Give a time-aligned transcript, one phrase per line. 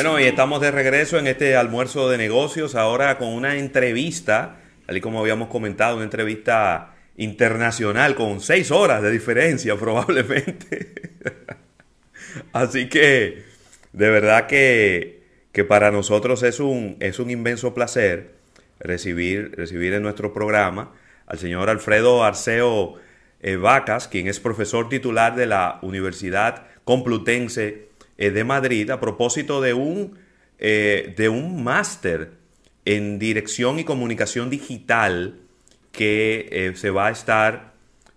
[0.00, 4.96] Bueno, y estamos de regreso en este almuerzo de negocios, ahora con una entrevista, tal
[4.96, 10.92] y como habíamos comentado, una entrevista internacional con seis horas de diferencia probablemente.
[12.52, 13.42] Así que,
[13.92, 18.34] de verdad que, que, para nosotros es un, es un inmenso placer
[18.78, 20.92] recibir, recibir en nuestro programa
[21.26, 23.00] al señor Alfredo Arceo
[23.40, 27.87] eh, Vacas, quien es profesor titular de la Universidad Complutense
[28.18, 30.18] eh, de Madrid a propósito de un,
[30.58, 32.32] eh, de un máster
[32.84, 35.36] en dirección y comunicación digital
[35.92, 37.72] que eh, se va a estar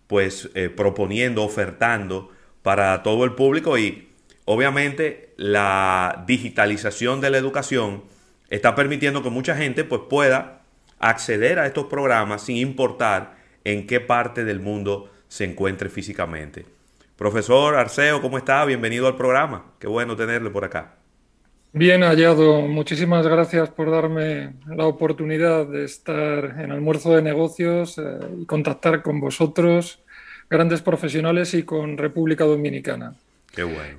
[0.07, 2.31] pues proponiendo, ofertando
[2.63, 4.09] para todo el público y
[4.43, 8.03] obviamente la digitalización de la educación
[8.49, 10.63] está permitiendo que mucha gente pues pueda
[10.99, 16.65] acceder a estos programas sin importar en qué parte del mundo se encuentre físicamente.
[17.17, 18.65] Profesor Arceo, ¿cómo está?
[18.65, 19.73] Bienvenido al programa.
[19.79, 20.95] Qué bueno tenerle por acá.
[21.73, 22.61] Bien hallado.
[22.63, 28.01] Muchísimas gracias por darme la oportunidad de estar en almuerzo de negocios eh,
[28.41, 29.99] y contactar con vosotros,
[30.49, 33.15] grandes profesionales, y con República Dominicana.
[33.55, 33.97] Qué bueno.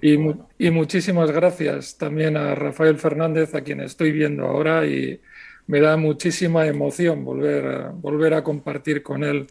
[0.59, 5.21] Y, y, muchísimas gracias también a Rafael Fernández, a quien estoy viendo ahora, y
[5.67, 9.47] me da muchísima emoción volver volver a compartir con él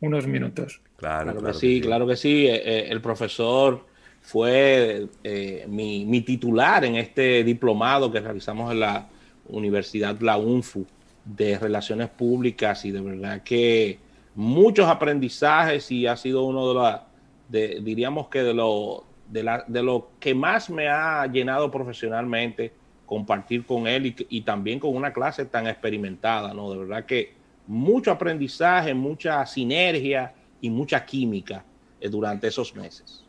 [0.00, 0.80] unos minutos.
[1.04, 2.46] Claro, que, sí, claro que sí.
[2.46, 3.84] Eh, eh, el profesor
[4.22, 9.06] fue eh, mi, titular en este diplomado que realizamos en la
[9.48, 10.86] Universidad La UNFU
[11.24, 13.98] de Relaciones Públicas y de verdad que
[14.34, 17.00] muchos aprendizajes y ha sido uno de los,
[17.48, 22.72] de, diríamos que de lo, de, la, de lo que más me ha llenado profesionalmente
[23.04, 26.72] compartir con él y, y también con una clase tan experimentada, ¿no?
[26.72, 27.34] De verdad que
[27.66, 30.32] mucho aprendizaje, mucha sinergia
[30.64, 31.62] y mucha química
[32.00, 33.22] eh, durante esos meses.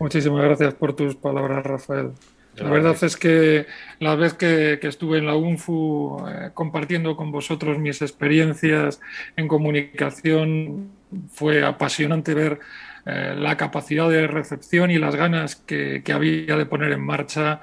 [0.00, 2.10] Muchísimas gracias por tus palabras, Rafael.
[2.56, 3.66] La verdad es que
[4.00, 9.00] la vez que, estuve en la UNFU eh, compartiendo con vosotros mis experiencias
[9.36, 10.90] en comunicación,
[11.32, 12.58] fue apasionante ver
[13.06, 17.60] eh, la capacidad de recepción y las ganas que, había de poner en marcha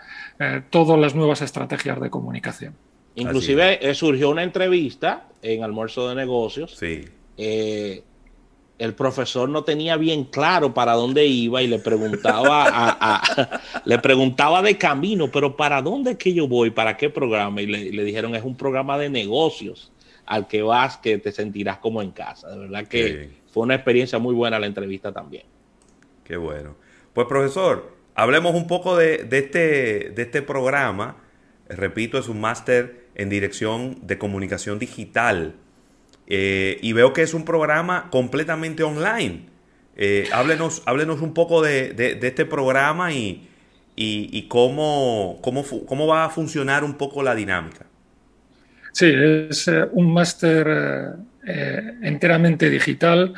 [0.69, 2.73] todas las nuevas estrategias de comunicación.
[3.15, 7.03] Inclusive surgió una entrevista en Almuerzo de Negocios sí
[8.79, 14.61] el profesor no tenía bien claro para dónde iba y le preguntaba a, le preguntaba
[14.61, 16.71] de camino, pero ¿para dónde es que yo voy?
[16.71, 17.61] ¿Para qué programa?
[17.61, 19.91] Y le, dijeron, es un programa de negocios
[20.25, 22.49] al que vas que te sentirás como en casa.
[22.49, 25.43] De verdad que fue una experiencia muy buena la entrevista también.
[26.23, 26.75] Qué bueno.
[27.11, 29.59] Pues profesor, hablemos un poco de, de este,
[30.11, 31.17] de este programa.
[31.67, 35.55] Repito, es un máster en dirección de comunicación digital
[36.29, 39.41] eh, y veo que es un programa completamente online.
[39.97, 43.47] Eh, háblenos, háblenos un poco de, este programa y,
[43.95, 47.85] y, cómo, cómo, cómo, va a funcionar un poco la dinámica.
[48.93, 49.11] Sí,
[49.49, 51.15] es eh, un máster
[52.01, 53.33] enteramente digital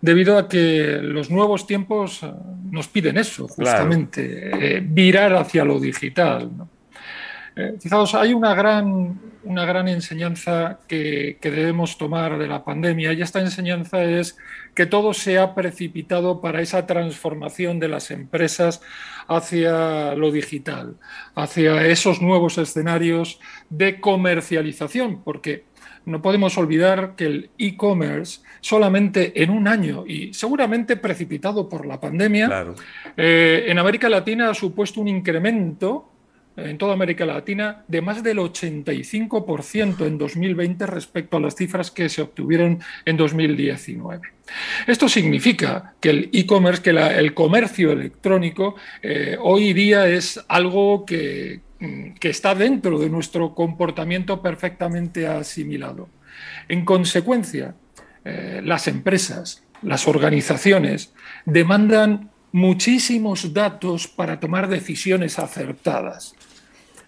[0.00, 2.20] debido a que los nuevos tiempos
[2.70, 6.48] nos piden eso, justamente, virar hacia lo digital.
[6.56, 6.75] ¿no?
[7.58, 13.22] Eh, fijaos, hay una gran, una gran enseñanza que, debemos tomar de la pandemia y
[13.22, 14.36] esta enseñanza es
[14.74, 18.82] que todo se ha precipitado para esa transformación de las empresas
[19.26, 20.96] hacia lo digital,
[21.34, 23.40] hacia esos nuevos escenarios
[23.70, 25.64] de comercialización, porque
[26.04, 31.98] no podemos olvidar que el e-commerce solamente en un año y seguramente precipitado por la
[32.00, 32.66] pandemia,
[33.16, 36.10] eh, en América Latina ha supuesto un incremento
[36.56, 42.08] en toda América Latina de más del 85% en 2020 respecto a las cifras que
[42.08, 44.20] se obtuvieron en 2019.
[44.86, 51.60] Esto significa que el e-commerce, que el comercio electrónico, eh, hoy día es algo que,
[51.80, 56.08] mm, que está dentro de nuestro comportamiento perfectamente asimilado.
[56.68, 57.74] En consecuencia,
[58.24, 61.12] eh, las empresas, las organizaciones
[61.44, 66.34] demandan muchísimos datos para tomar decisiones acertadas.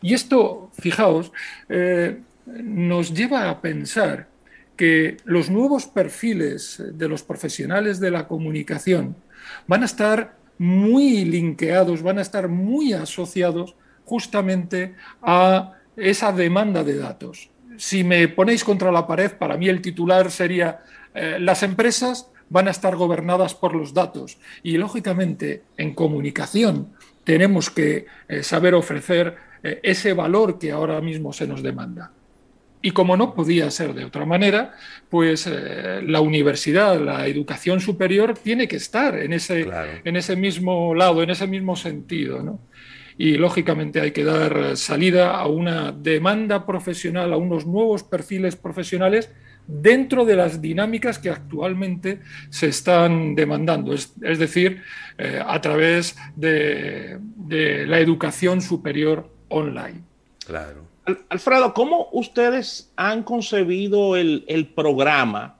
[0.02, 1.32] Y esto, fijaos,
[1.70, 4.28] eh, nos lleva a pensar
[4.76, 9.16] que los nuevos perfiles de los profesionales de la comunicación
[9.66, 13.74] van a estar muy linkeados, van a estar muy asociados
[14.04, 17.48] justamente a esa demanda de datos.
[17.78, 20.80] Si me ponéis contra la pared, para mí el titular sería
[21.14, 27.70] eh, las empresas van a estar gobernadas por los datos y lógicamente en comunicación tenemos
[27.70, 32.12] que eh, saber ofrecer eh, ese valor que ahora mismo se nos demanda.
[32.80, 34.72] Y como no podía ser de otra manera,
[35.10, 39.66] pues eh, la universidad, la educación superior tiene que estar en ese,
[40.04, 42.60] en ese mismo lado, en ese mismo sentido.
[43.18, 49.28] y lógicamente hay que dar salida a una demanda profesional, a unos nuevos perfiles profesionales
[49.68, 54.82] dentro de las dinámicas que actualmente se están demandando, es, decir,
[55.18, 57.20] eh, a través de,
[57.86, 60.00] la educación superior online.
[60.44, 60.88] Claro.
[61.28, 65.58] Alfredo, ¿cómo ustedes han concebido el, programa,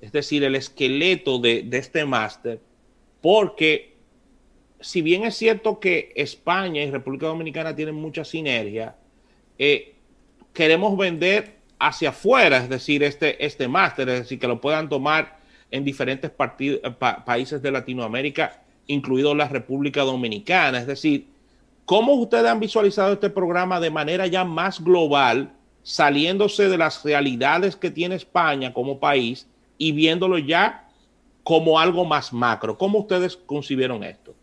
[0.00, 2.60] es decir, el esqueleto de, este máster?
[3.22, 3.96] Porque
[4.80, 8.94] si bien es cierto que España y República Dominicana tienen mucha sinergia,
[9.58, 9.94] eh,
[10.52, 15.38] queremos vender hacia afuera, es decir, este, este máster, es decir, que lo puedan tomar
[15.70, 16.30] en diferentes
[17.24, 20.78] países de Latinoamérica, incluido la República Dominicana.
[20.78, 21.26] Es decir,
[21.84, 25.52] ¿cómo ustedes han visualizado este programa de manera ya más global,
[25.82, 29.46] saliéndose de las realidades que tiene España como país
[29.76, 30.88] y viéndolo ya
[31.44, 32.78] como algo más macro?
[32.78, 34.34] ¿Cómo ustedes concibieron esto?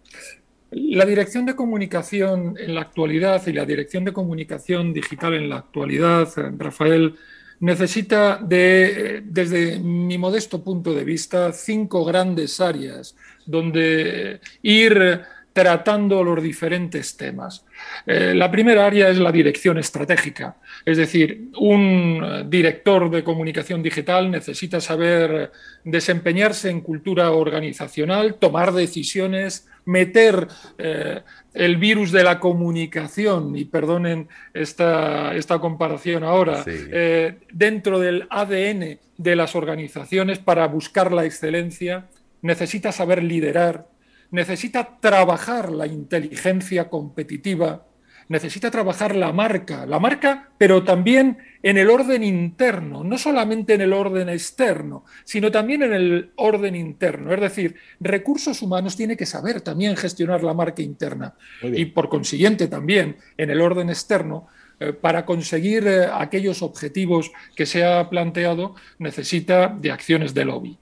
[0.71, 5.57] La dirección de comunicación en la actualidad y la dirección de comunicación digital en la
[5.57, 6.27] actualidad,
[6.57, 7.15] Rafael,
[7.59, 13.15] necesita de, desde mi modesto punto de vista, cinco grandes áreas
[13.45, 15.21] donde ir
[15.53, 17.63] tratando los diferentes temas.
[18.06, 24.29] Eh, la primera área es la dirección estratégica, es decir, un director de comunicación digital
[24.29, 25.53] necesita saber
[25.85, 30.47] desempeñarse en cultura organizacional, tomar decisiones, meter
[30.77, 31.21] eh,
[31.53, 38.99] el virus de la comunicación, y perdonen esta, esta comparación ahora, eh, dentro del ADN
[39.17, 42.07] de las organizaciones para buscar la excelencia,
[42.41, 43.87] necesita saber liderar,
[44.31, 47.85] necesita trabajar la inteligencia competitiva,
[48.27, 53.81] necesita trabajar la marca, la marca, pero también en el orden interno, no solamente en
[53.81, 57.33] el orden externo, sino también en el orden interno.
[57.33, 62.68] Es decir, recursos humanos tiene que saber también gestionar la marca interna y por consiguiente
[62.68, 64.48] también en el orden externo.
[64.77, 70.77] Eh, para conseguir eh, aquellos objetivos que se ha planteado necesita de acciones de lobby.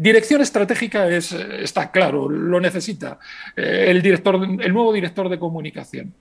[0.00, 3.18] Dirección estratégica es, está claro, lo necesita
[3.56, 6.14] eh, el, director, el nuevo director de comunicación,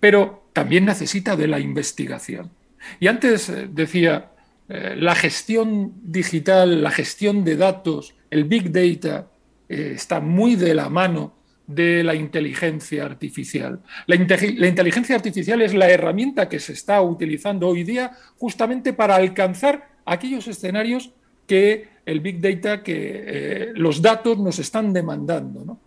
[0.00, 2.50] pero también necesita de la investigación.
[2.98, 4.30] Y antes eh, decía,
[4.70, 9.28] eh, la gestión digital, la gestión de datos, el big data,
[9.68, 11.34] está muy de la mano
[11.66, 13.82] de la inteligencia artificial.
[14.06, 19.90] La, inteligencia artificial es la herramienta que se está utilizando hoy día justamente para alcanzar
[20.06, 21.12] aquellos escenarios
[21.46, 25.78] que el Big Data, que eh, los datos nos están demandando.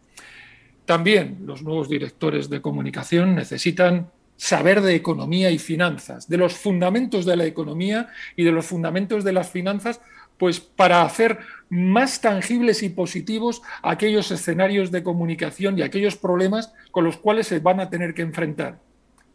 [0.86, 7.26] También los nuevos directores de comunicación necesitan saber de economía y finanzas, de los fundamentos
[7.26, 10.00] de la economía y de los fundamentos de las finanzas,
[10.38, 11.40] pues para hacer
[11.70, 17.60] más tangibles y positivos aquellos escenarios de comunicación y aquellos problemas con los cuales se
[17.60, 18.80] van a tener que enfrentar.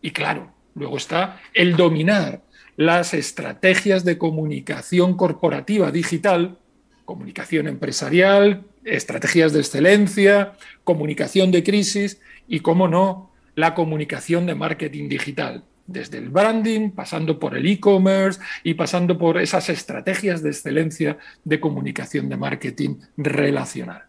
[0.02, 2.42] Y claro, luego está el dominar
[2.76, 6.58] las estrategias de comunicación corporativa digital,
[7.06, 10.52] comunicación empresarial, estrategias de excelencia,
[10.84, 17.38] comunicación de crisis y, cómo no, la comunicación de marketing digital, desde el branding, pasando
[17.38, 24.02] por el e-commerce y pasando por esas estrategias de excelencia de comunicación de marketing relacional.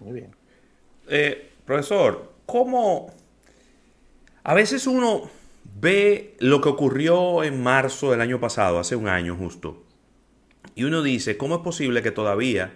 [0.00, 0.30] Muy bien.
[1.08, 3.12] Eh, profesor, ¿cómo
[4.42, 5.30] a veces uno
[5.80, 9.82] ve lo que ocurrió en marzo del año pasado, hace un año justo,
[10.78, 12.72] y uno dice, ¿cómo es posible que todavía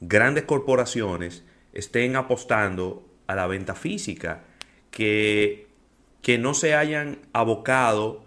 [0.00, 4.42] grandes corporaciones estén apostando a la venta física,
[4.90, 5.68] que,
[6.20, 8.24] que no se hayan abocado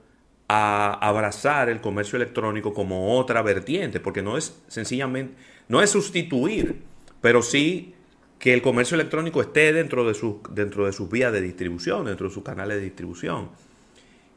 [0.48, 5.34] a abrazar el comercio electrónico como otra vertiente, porque no es sencillamente,
[5.68, 6.84] no es sustituir,
[7.20, 7.96] pero sí
[8.40, 12.30] que el comercio electrónico esté dentro de, su, dentro de sus vías de distribución, dentro
[12.30, 13.50] de sus canales de distribución.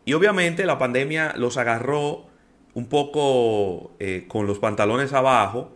[0.04, 2.29] Y obviamente la pandemia los agarró
[2.74, 5.72] un poco eh, con los pantalones abajo,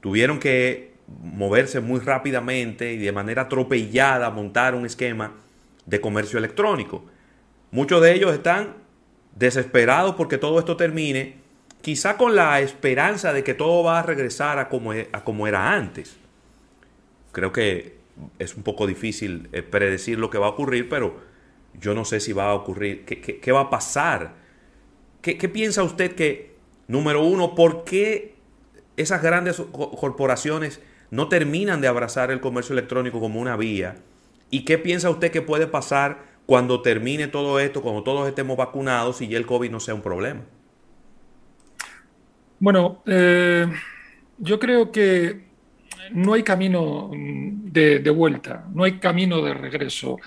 [0.00, 5.32] tuvieron que moverse muy rápidamente y de manera atropellada montar un esquema
[5.86, 7.04] de comercio electrónico.
[7.70, 8.74] Muchos de ellos están
[9.34, 11.36] desesperados porque todo esto termine,
[11.82, 15.08] quizá con la esperanza de que todo va a regresar a como, e,
[15.46, 16.16] era antes.
[17.32, 17.96] Creo que
[18.38, 21.20] es un poco difícil eh, predecir lo que va a ocurrir, pero
[21.78, 24.45] yo no sé si va a ocurrir, qué, va a pasar.
[25.26, 26.54] ¿Qué, ¿Qué, piensa usted que,
[26.86, 28.36] número uno, por qué
[28.96, 30.80] esas grandes corporaciones
[31.10, 33.96] no terminan de abrazar el comercio electrónico como una vía?
[34.50, 39.20] ¿Y qué piensa usted que puede pasar cuando termine todo esto, cuando todos estemos vacunados
[39.20, 40.42] y ya el COVID no sea un problema?
[42.60, 43.66] Bueno, eh,
[44.38, 45.40] yo creo que
[46.12, 50.18] no hay camino de, de vuelta, no hay camino de regreso.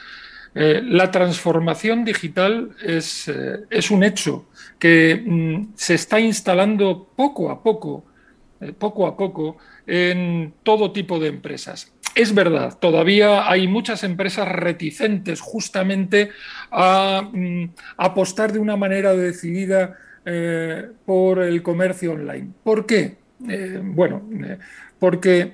[0.55, 3.59] Eh, la transformación digital es, eh,
[3.91, 4.47] un hecho
[4.79, 8.05] que mm, se está instalando poco a poco,
[8.59, 11.93] eh, poco a poco, en todo tipo de empresas.
[12.15, 16.31] Es verdad, todavía hay muchas empresas reticentes justamente
[16.71, 19.97] a mm, apostar de una manera decidida
[21.05, 22.49] por el comercio online.
[22.63, 23.17] ¿Por qué?
[23.81, 24.21] bueno,
[24.99, 25.53] porque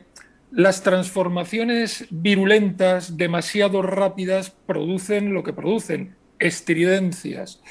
[0.55, 7.62] las transformaciones virulentas, demasiado rápidas, producen lo que producen, estridencias.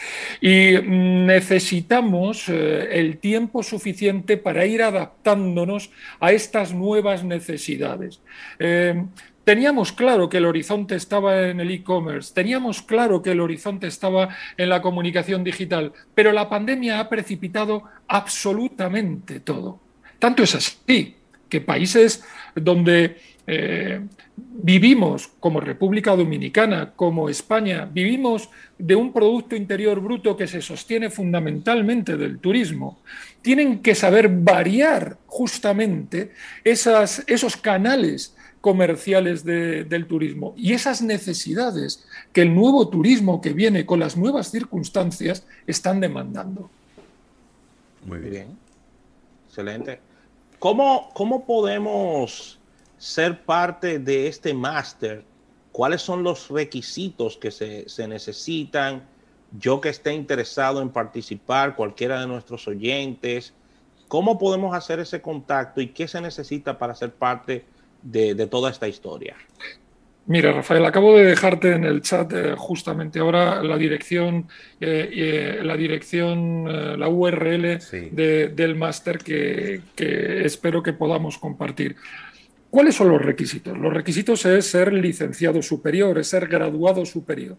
[0.40, 8.20] Y necesitamos eh, el tiempo suficiente para ir adaptándonos a estas nuevas necesidades.
[8.58, 9.02] Eh,
[9.44, 14.28] teníamos claro que el horizonte estaba en el e-commerce, teníamos claro que el horizonte estaba
[14.58, 19.80] en la comunicación digital, pero la pandemia ha precipitado absolutamente todo.
[20.18, 21.16] Tanto es así
[21.48, 22.24] que países
[22.54, 24.00] donde eh,
[24.36, 31.10] vivimos como República Dominicana, como España, vivimos de un Producto Interior Bruto que se sostiene
[31.10, 33.00] fundamentalmente del turismo,
[33.42, 36.32] tienen que saber variar justamente
[36.64, 43.84] esas, esos canales comerciales del turismo y esas necesidades que el nuevo turismo que viene
[43.84, 46.70] con las nuevas circunstancias están demandando.
[48.06, 48.56] Muy bien.
[49.48, 50.00] Excelente.
[50.64, 52.58] ¿Cómo, ¿Cómo podemos
[52.96, 55.22] ser parte de este máster?
[55.72, 59.06] ¿Cuáles son los requisitos que se, se necesitan?
[59.58, 63.52] Yo que esté interesado en participar, cualquiera de nuestros oyentes,
[64.08, 67.66] ¿cómo podemos hacer ese contacto y qué se necesita para ser parte
[68.00, 69.36] de, de toda esta historia?
[70.26, 74.48] Mira, Rafael, acabo de dejarte en el chat eh, justamente ahora la dirección,
[74.80, 77.78] eh, eh, la dirección, la URL
[78.10, 79.82] del máster que,
[80.44, 81.96] espero que podamos compartir.
[82.70, 83.76] ¿Cuáles son los requisitos?
[83.76, 87.58] Los requisitos es ser licenciado superior, es ser graduado superior.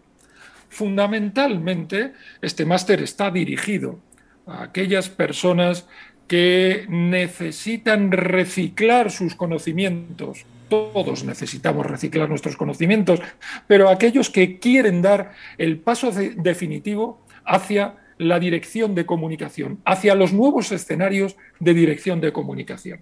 [0.68, 4.00] Fundamentalmente, este máster está dirigido
[4.44, 5.86] a aquellas personas
[6.26, 13.20] que necesitan reciclar sus conocimientos todos necesitamos reciclar nuestros conocimientos,
[13.66, 20.32] pero aquellos que quieren dar el paso definitivo hacia la dirección de comunicación, hacia los
[20.32, 23.00] nuevos escenarios de dirección de comunicación.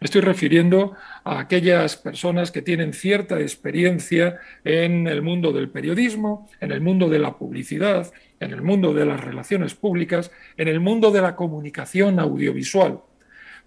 [0.00, 0.94] Me estoy refiriendo
[1.24, 7.08] a aquellas personas que tienen cierta experiencia en el mundo del periodismo, en el mundo
[7.08, 11.34] de la publicidad, en el mundo de las relaciones públicas, en el mundo de la
[11.34, 13.00] comunicación audiovisual.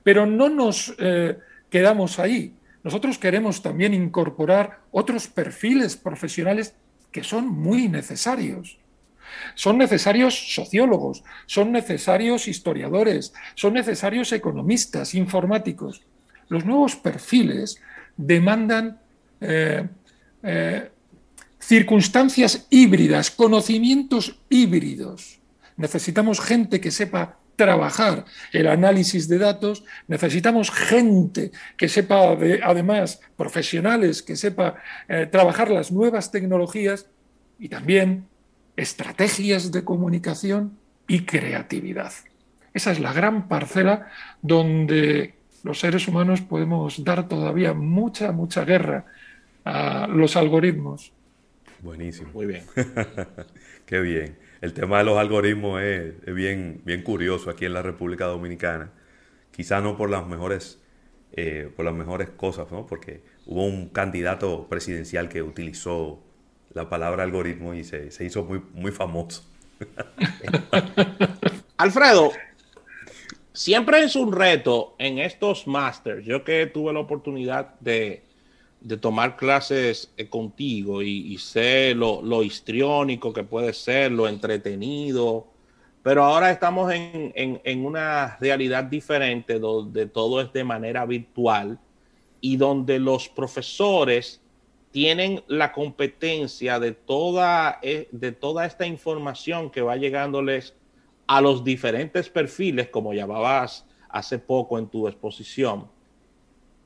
[0.03, 1.37] Pero no nos eh,
[1.69, 2.53] quedamos ahí.
[2.83, 6.75] Nosotros queremos también incorporar otros perfiles profesionales
[7.11, 8.77] que son muy necesarios.
[9.55, 16.01] Son necesarios sociólogos, son necesarios historiadores, son necesarios economistas, informáticos.
[16.47, 17.79] Los nuevos perfiles
[18.17, 18.99] demandan
[19.41, 19.87] eh,
[20.43, 20.89] eh,
[21.59, 25.39] circunstancias híbridas, conocimientos híbridos.
[25.77, 28.23] Necesitamos gente que sepa trabajar
[28.53, 34.75] el análisis de datos, necesitamos gente que sepa, además, profesionales, que sepa
[35.09, 37.07] eh, trabajar las nuevas tecnologías
[37.59, 38.27] y también
[38.77, 42.13] estrategias de comunicación y creatividad.
[42.73, 44.07] Esa es la gran parcela
[44.41, 49.03] donde los seres humanos podemos dar todavía mucha, mucha guerra
[49.65, 51.11] a los algoritmos.
[51.81, 52.29] Buenísimo.
[52.33, 52.63] Muy bien.
[53.85, 58.25] Qué bien el tema de los algoritmos es, bien, bien curioso aquí en la República
[58.25, 58.91] Dominicana.
[59.51, 60.79] Quizá no por las mejores,
[61.33, 62.85] eh, por las mejores cosas, ¿no?
[62.85, 66.21] porque hubo un candidato presidencial que utilizó
[66.73, 69.43] la palabra algoritmo y se, se hizo muy, muy famoso.
[71.77, 72.31] Alfredo,
[73.53, 76.25] siempre es un reto en estos masters.
[76.25, 78.23] Yo que tuve la oportunidad de,
[78.81, 85.47] de tomar clases eh, contigo y, sé lo, histriónico que puede ser, lo entretenido,
[86.01, 91.77] pero ahora estamos en, una realidad diferente donde todo es de manera virtual
[92.41, 94.41] y donde los profesores
[94.91, 100.73] tienen la competencia de toda, eh, de toda esta información que va llegándoles
[101.27, 105.87] a los diferentes perfiles, como llamabas hace poco en tu exposición,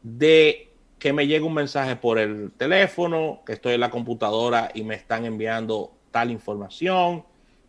[0.02, 0.73] de
[1.04, 4.96] que me llegue un mensaje por el teléfono, que estoy en la computadora y me
[4.96, 7.26] están enviando tal información,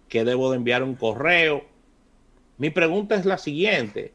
[0.08, 1.64] que debo de enviar un correo.
[2.58, 4.14] Mi pregunta es la siguiente,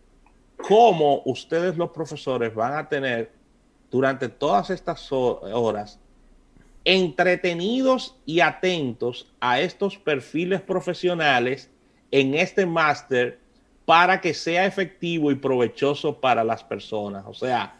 [0.65, 3.33] ¿cómo ustedes los profesores van a tener
[3.91, 5.99] durante todas estas horas
[6.85, 11.69] entretenidos y atentos a estos perfiles profesionales
[12.11, 13.37] en este máster
[13.83, 17.25] para que sea efectivo y provechoso para las personas?
[17.27, 17.78] O sea,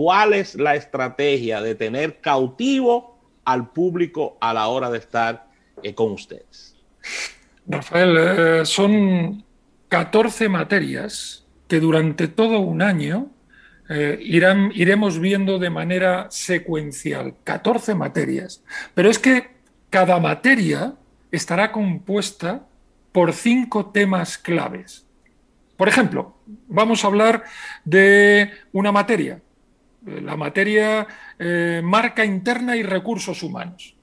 [0.00, 5.46] cuál es la estrategia de tener cautivo al público a la hora de estar
[5.82, 6.74] eh, con ustedes?
[7.66, 9.44] Rafael, eh, son
[9.90, 13.28] 14 materias que durante todo un año
[13.90, 17.34] eh, irán, iremos viendo de manera secuencial.
[17.44, 18.64] 14 materias.
[18.94, 19.50] Pero es que
[19.90, 20.94] cada materia
[21.30, 22.62] estará compuesta
[23.12, 25.04] por cinco temas claves.
[25.76, 26.36] Por ejemplo,
[26.68, 27.44] vamos a hablar
[27.84, 29.42] de una materia,
[30.04, 31.06] la materia
[31.38, 33.96] eh, marca interna y recursos humanos.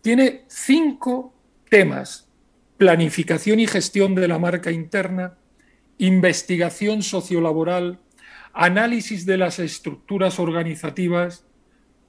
[0.00, 1.34] Tiene cinco
[1.68, 2.28] temas,
[2.76, 5.36] planificación y gestión de la marca interna,
[5.98, 8.00] investigación sociolaboral,
[8.52, 11.44] análisis de las estructuras organizativas,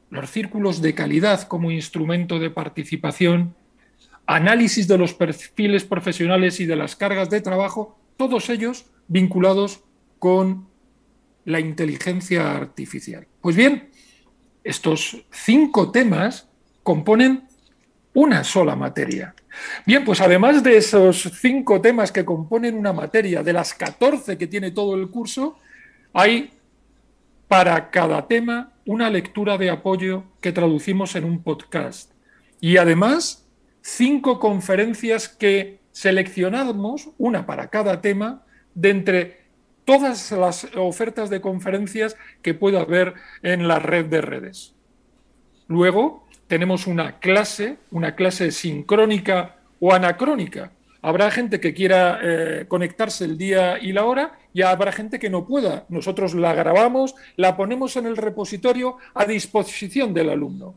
[0.10, 3.56] los círculos de calidad como instrumento de participación,
[4.26, 9.84] análisis de los perfiles profesionales y de las cargas de trabajo, todos ellos vinculados
[10.20, 10.71] con
[11.46, 13.28] la inteligencia artificial.
[13.42, 13.90] Pues bien,
[14.64, 16.48] estos cinco temas
[16.84, 17.48] componen
[18.14, 19.34] una sola materia.
[19.86, 24.48] Bien, pues además de esos cinco temas que componen una materia, de las 14 que
[24.48, 25.58] tiene todo el curso,
[26.14, 26.52] hay
[27.48, 32.12] para cada tema una lectura de apoyo que traducimos en un podcast.
[32.60, 33.46] Y además,
[33.82, 39.41] cinco conferencias que seleccionamos, una para cada tema, de entre
[39.92, 44.74] todas las ofertas de conferencias que pueda haber en la red de redes.
[45.68, 50.72] Luego tenemos una clase, una clase sincrónica o anacrónica.
[51.02, 55.30] Habrá gente que quiera eh, conectarse el día y la hora y habrá gente que
[55.30, 55.84] no pueda.
[55.90, 60.76] Nosotros la grabamos, la ponemos en el repositorio a disposición del alumno.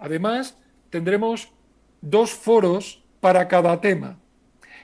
[0.00, 0.58] Además,
[0.90, 1.52] tendremos
[2.00, 4.18] dos foros para cada tema.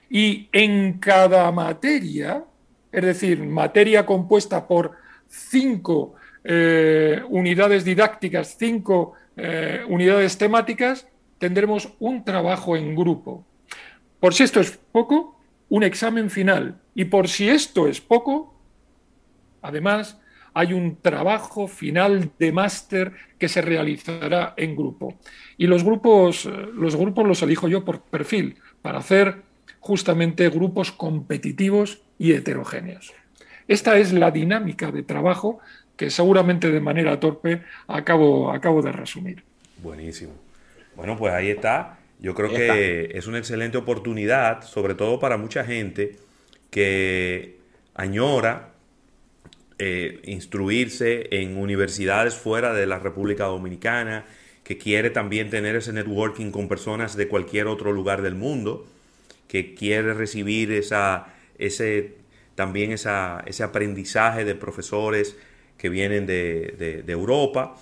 [0.09, 2.45] Y en cada materia
[2.93, 4.93] es decir, materia compuesta por
[5.29, 6.15] cinco
[6.45, 11.07] eh, unidades didácticas, cinco eh, unidades temáticas,
[11.39, 13.45] tendremos un trabajo en grupo.
[14.21, 16.81] Por si esto es poco, un examen final.
[16.95, 18.55] Y por si esto es poco,
[19.63, 20.21] además,
[20.55, 25.15] hay un trabajo final de máster que se realizará en grupo.
[25.57, 29.43] Y los grupos, eh, los grupos los elijo yo por perfil, para hacer
[29.81, 33.13] justamente grupos competitivos y heterogéneos.
[33.69, 35.61] Esta es la dinámica de trabajo
[35.97, 39.43] que seguramente de manera torpe acabo, acabo de resumir.
[39.83, 40.33] Buenísimo.
[40.97, 41.99] Bueno, pues ahí está.
[42.21, 46.17] Yo creo que es una excelente oportunidad, sobre todo para mucha gente
[46.71, 47.59] que
[47.95, 48.71] añora
[49.79, 54.25] eh, instruirse en universidades fuera de la República Dominicana,
[54.65, 58.87] que quiere también tener ese networking con personas de cualquier otro lugar del mundo,
[59.49, 62.15] que quiere recibir esa ese,
[62.55, 65.37] también esa, ese aprendizaje de profesores
[65.77, 67.77] que vienen de, Europa.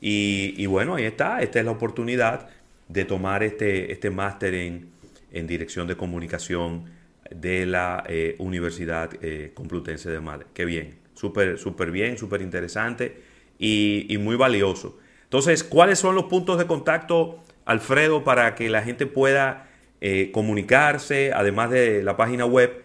[0.00, 2.48] Y, bueno, ahí está, esta es la oportunidad
[2.88, 4.88] de tomar este, este máster en,
[5.32, 6.90] en dirección de comunicación
[7.30, 10.46] de la eh, Universidad eh, Complutense de Madrid.
[10.52, 13.22] Qué bien, súper súper bien, súper interesante
[13.58, 14.98] y, muy valioso.
[15.24, 19.70] Entonces, ¿cuáles son los puntos de contacto, Alfredo, para que la gente pueda
[20.04, 22.82] eh, comunicarse, además de la página web?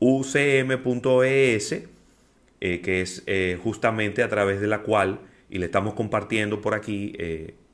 [0.00, 6.60] ucm.es, eh, que es eh, justamente a través de la cual, y le estamos compartiendo
[6.60, 7.16] por aquí,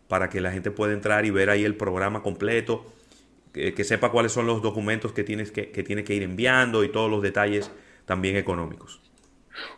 [0.06, 2.84] para que la gente pueda entrar y ver ahí el programa completo,
[3.54, 6.90] que sepa cuáles son los documentos que, tienes que, que tiene que ir enviando y
[6.90, 7.70] todos los detalles
[8.04, 9.00] también económicos.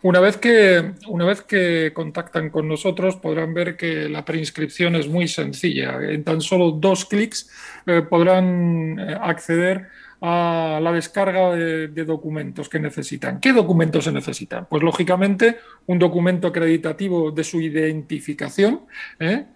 [0.02, 5.08] Una vez, que, una vez que contactan con nosotros podrán ver que la preinscripción es
[5.08, 5.98] muy sencilla.
[6.00, 7.50] En tan solo dos clics
[8.08, 9.88] podrán acceder
[10.20, 13.40] a la descarga de, documentos que necesitan.
[13.40, 14.66] ¿Qué documentos se necesitan?
[14.68, 18.82] Pues lógicamente un documento acreditativo de su identificación,
[19.20, 19.46] ¿eh?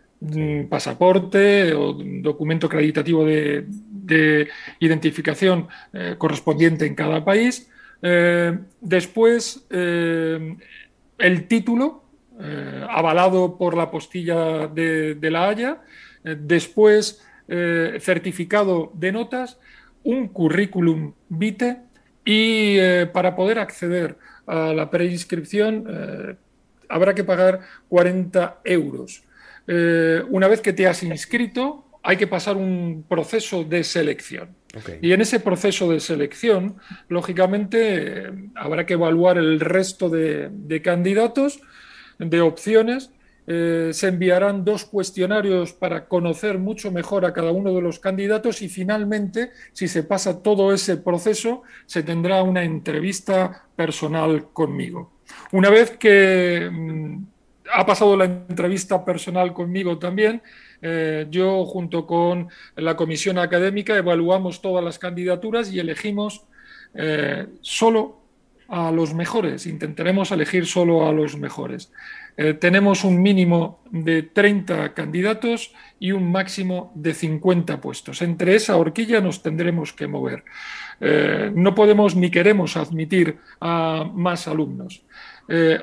[0.69, 3.67] pasaporte o documento acreditativo de,
[4.81, 7.71] identificación eh, correspondiente en cada país.
[8.03, 12.05] Eh, después, el título
[12.89, 15.83] avalado por la postilla de, de la Haya.
[16.25, 19.59] después, certificado de notas
[20.05, 21.79] un currículum vitae
[22.25, 26.37] y eh, para poder acceder a la preinscripción eh,
[26.89, 29.23] habrá que pagar 40 euros.
[29.67, 34.57] Eh, una vez que te has inscrito, hay que pasar un proceso de selección.
[35.03, 36.77] Y en ese proceso de selección,
[37.09, 41.61] lógicamente, habrá que evaluar el resto de, candidatos,
[42.19, 43.11] de opciones,
[43.47, 48.63] eh, se enviarán dos cuestionarios para conocer mucho mejor a cada uno de los candidatos
[48.63, 55.15] y finalmente, si se pasa todo ese proceso, se tendrá una entrevista personal conmigo.
[55.53, 57.25] Una vez que mm,
[57.73, 60.43] ha pasado la entrevista personal conmigo también.
[60.83, 66.45] Eh, yo, junto con la comisión académica, evaluamos todas las candidaturas y elegimos
[66.95, 68.21] eh, solo
[68.69, 69.67] a los mejores.
[69.67, 71.93] Intentaremos elegir solo a los mejores.
[72.37, 78.23] Eh, tenemos un mínimo de 30 candidatos y un máximo de 50 puestos.
[78.23, 80.45] Entre esa horquilla nos tendremos que mover.
[81.55, 85.03] no podemos ni queremos admitir a más alumnos.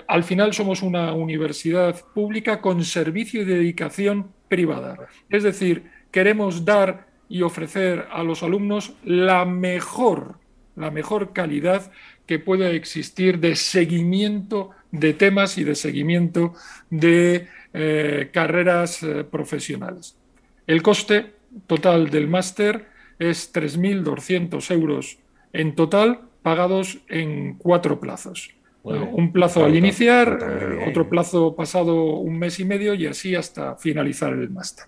[0.08, 5.08] Al final somos una universidad pública con servicio y dedicación privada.
[5.30, 10.40] Es decir, queremos dar y ofrecer a los alumnos la mejor,
[10.76, 11.92] la mejor calidad
[12.26, 16.54] que pueda existir de seguimiento de temas y de seguimiento
[16.90, 20.16] de eh, carreras eh, profesionales.
[20.66, 21.34] El coste
[21.68, 22.88] total del máster
[23.20, 25.18] es 3.200 euros
[25.54, 28.57] en total, pagados en cuatro plazos
[28.96, 30.40] un plazo al iniciar,
[30.88, 34.86] otro plazo pasado un mes y medio y así hasta finalizar el máster.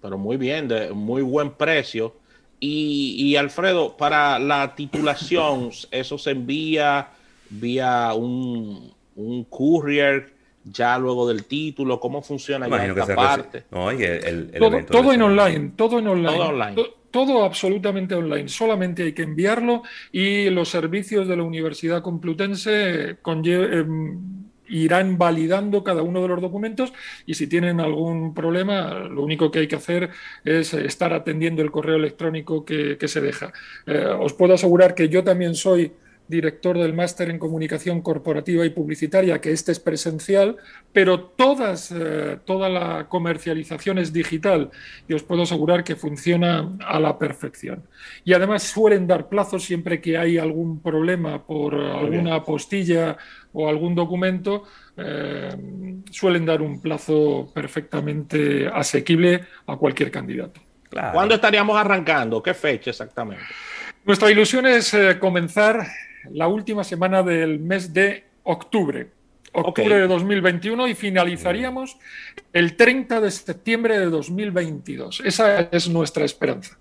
[0.00, 2.14] Pero muy bien, de muy buen precio.
[2.60, 7.08] Y, Alfredo, para la titulación, ¿eso se envía
[7.50, 12.00] vía un, un courier ya luego del título?
[12.00, 13.64] ¿Cómo funciona ya esta parte?
[13.70, 19.12] No, el, todo, en online, todo en online, todo online todo absolutamente online, solamente hay
[19.12, 26.28] que enviarlo y los servicios de la Universidad Complutense em, irán validando cada uno de
[26.28, 26.92] los documentos
[27.26, 30.10] y si tienen algún problema, lo único que hay que hacer
[30.44, 33.52] es estar atendiendo el correo electrónico que, se deja.
[33.84, 35.90] Eh, os puedo asegurar que yo también soy
[36.28, 40.56] director del máster en comunicación corporativa y publicitaria, que este es presencial,
[40.92, 44.70] pero todas, eh, toda la comercialización es digital
[45.08, 47.84] y os puedo asegurar que funciona a la perfección.
[48.24, 53.16] Y además suelen dar plazos siempre que hay algún problema por alguna apostilla
[53.52, 54.64] o algún documento,
[54.96, 55.48] eh,
[56.10, 60.60] suelen dar un plazo perfectamente asequible a cualquier candidato.
[60.90, 62.42] ¿Cuándo estaríamos arrancando?
[62.42, 63.44] ¿Qué fecha exactamente?
[64.04, 65.86] Nuestra ilusión es eh, comenzar
[66.30, 69.08] la última semana del mes de octubre.
[69.52, 71.98] Octubre de 2021 y finalizaríamos
[72.52, 75.22] el 30 de septiembre de 2022.
[75.24, 76.78] Esa es nuestra esperanza.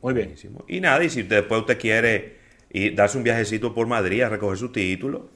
[0.00, 0.34] Muy bien.
[0.68, 2.36] Y nada, y si después usted quiere
[2.70, 5.30] y darse un viajecito por Madrid a recoger su título,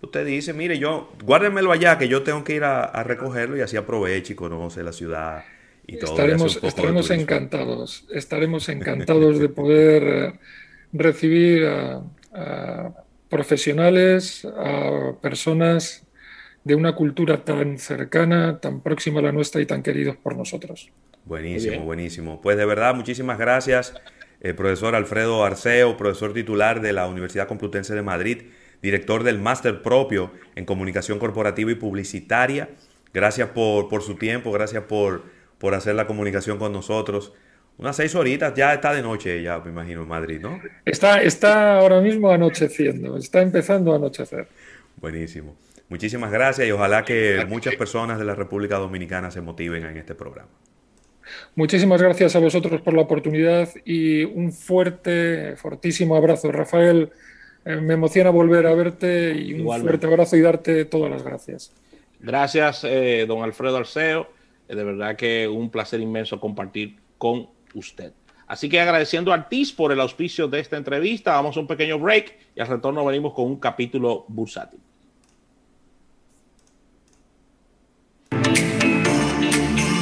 [0.00, 3.76] usted dice, mire, yo, guárdemelo allá, que yo tengo que ir a, recogerlo y así
[3.76, 5.44] aproveche y conoce la ciudad
[5.86, 6.12] y todo.
[6.12, 10.38] Estaremos, estaremos encantados, estaremos encantados de poder eh,
[10.92, 12.02] recibir a,
[12.36, 12.92] a
[13.28, 16.06] profesionales, a personas
[16.64, 20.90] de una cultura tan cercana, tan próxima a la nuestra y tan queridos por nosotros.
[21.24, 22.40] Buenísimo, buenísimo.
[22.40, 23.94] Pues de verdad, muchísimas gracias,
[24.40, 28.42] eh, profesor Alfredo Arceo, profesor titular de la Universidad Complutense de Madrid,
[28.82, 32.68] director del máster propio en comunicación corporativa y publicitaria.
[33.14, 35.24] Gracias por, por su tiempo, gracias por,
[35.58, 37.32] por hacer la comunicación con nosotros.
[37.78, 40.60] Unas seis horitas, ya está de noche, ya me imagino, en Madrid, ¿no?
[40.84, 44.48] Está, está ahora mismo anocheciendo, está empezando a anochecer.
[44.96, 45.54] Buenísimo.
[45.88, 50.14] Muchísimas gracias y ojalá que muchas personas de la República Dominicana se motiven en este
[50.14, 50.48] programa.
[51.54, 56.50] Muchísimas gracias a vosotros por la oportunidad y un fuerte, fortísimo abrazo.
[56.50, 57.10] Rafael,
[57.64, 61.72] eh, me emociona volver a verte y un fuerte abrazo y darte todas las gracias.
[62.20, 64.28] Gracias, eh, don Alfredo Arceo.
[64.68, 68.12] de verdad que un placer inmenso compartir con usted.
[68.46, 71.98] Así que agradeciendo a Artis por el auspicio de esta entrevista, vamos a un pequeño
[71.98, 74.80] break y al retorno venimos con un capítulo bursátil.